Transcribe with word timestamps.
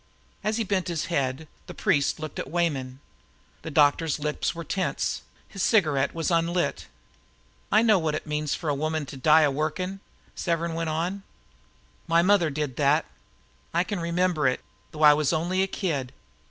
As 0.43 0.57
he 0.57 0.63
bent 0.63 0.87
his 0.87 1.05
head, 1.13 1.47
the 1.67 1.75
priest 1.75 2.19
looked 2.19 2.39
at 2.39 2.49
Weyman. 2.49 2.99
The 3.61 3.69
doctor's 3.69 4.17
lips 4.17 4.55
were 4.55 4.63
tense. 4.63 5.21
His 5.47 5.61
cigarette 5.61 6.15
was 6.15 6.31
unlighted. 6.31 6.85
"I 7.71 7.83
know 7.83 7.99
what 7.99 8.15
it 8.15 8.25
means 8.25 8.55
for 8.55 8.67
a 8.67 8.73
woman 8.73 9.05
to 9.05 9.15
die 9.17 9.41
a 9.43 9.51
workin'," 9.51 9.99
Severn 10.33 10.73
went 10.73 10.89
on. 10.89 11.21
"My 12.07 12.23
mother 12.23 12.49
did 12.49 12.77
that. 12.77 13.05
I 13.75 13.83
can 13.83 13.99
remember 13.99 14.47
it, 14.47 14.61
though 14.89 15.03
I 15.03 15.13
was 15.13 15.31
only 15.31 15.61
a 15.61 15.67
kid. 15.67 16.11